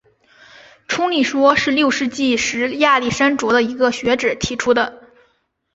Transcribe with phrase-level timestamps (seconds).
[0.87, 5.03] 冲力说是六世纪时亚历山卓的一个学者提出的。